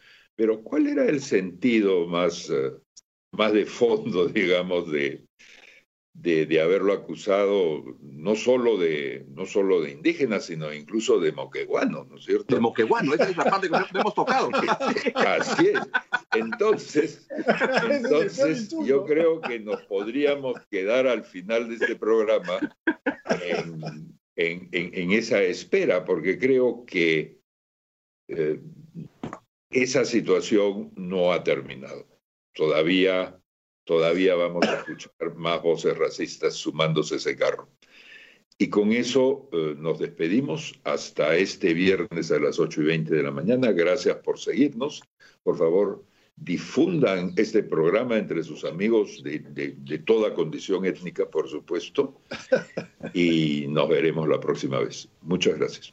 pero 0.40 0.62
¿cuál 0.62 0.86
era 0.86 1.04
el 1.04 1.20
sentido 1.20 2.06
más, 2.06 2.48
eh, 2.48 2.72
más 3.32 3.52
de 3.52 3.66
fondo, 3.66 4.26
digamos, 4.28 4.90
de, 4.90 5.26
de, 6.12 6.60
haberlo 6.60 6.92
acusado 6.92 7.96
no 8.02 8.34
solo 8.34 8.76
de, 8.76 9.26
no 9.30 9.46
solo 9.46 9.80
de 9.80 9.92
indígena, 9.92 10.40
sino 10.40 10.72
incluso 10.72 11.18
de 11.20 11.32
moqueguano, 11.32 12.04
¿no 12.04 12.18
es 12.18 12.24
cierto? 12.24 12.54
De 12.54 12.60
moqueguano, 12.60 13.14
esa 13.14 13.30
es 13.30 13.36
la 13.36 13.44
parte 13.44 13.68
que 13.68 13.76
no 13.92 14.00
hemos 14.00 14.14
tocado. 14.14 14.50
Así 15.14 15.68
es. 15.68 15.80
Entonces, 16.34 17.28
entonces 17.90 18.68
yo 18.84 19.04
creo 19.04 19.40
que 19.40 19.58
nos 19.60 19.82
podríamos 19.82 20.60
quedar 20.70 21.06
al 21.06 21.24
final 21.24 21.68
de 21.68 21.74
este 21.76 21.96
programa 21.96 22.58
en, 23.42 24.18
en, 24.36 24.68
en, 24.72 25.12
esa 25.12 25.42
espera, 25.42 26.04
porque 26.04 26.38
creo 26.38 26.84
que 26.84 27.40
eh, 28.28 28.60
esa 29.70 30.04
situación 30.04 30.92
no 30.96 31.32
ha 31.32 31.42
terminado. 31.42 32.06
Todavía, 32.54 33.39
todavía 33.90 34.36
vamos 34.36 34.64
a 34.68 34.76
escuchar 34.76 35.34
más 35.34 35.60
voces 35.64 35.98
racistas 35.98 36.54
sumándose 36.54 37.14
a 37.14 37.16
ese 37.16 37.34
carro. 37.34 37.68
Y 38.56 38.68
con 38.70 38.92
eso 38.92 39.48
eh, 39.52 39.74
nos 39.76 39.98
despedimos 39.98 40.78
hasta 40.84 41.34
este 41.34 41.74
viernes 41.74 42.30
a 42.30 42.38
las 42.38 42.60
8 42.60 42.82
y 42.82 42.84
20 42.84 43.12
de 43.12 43.22
la 43.24 43.32
mañana. 43.32 43.72
Gracias 43.72 44.18
por 44.18 44.38
seguirnos. 44.38 45.02
Por 45.42 45.58
favor, 45.58 46.04
difundan 46.36 47.32
este 47.36 47.64
programa 47.64 48.16
entre 48.16 48.44
sus 48.44 48.64
amigos 48.64 49.24
de, 49.24 49.40
de, 49.40 49.98
toda 49.98 50.34
condición 50.34 50.84
étnica, 50.84 51.28
por 51.28 51.48
supuesto, 51.48 52.20
y 53.12 53.66
nos 53.66 53.88
veremos 53.88 54.28
la 54.28 54.38
próxima 54.38 54.78
vez. 54.78 55.08
Muchas 55.20 55.58
gracias. 55.58 55.92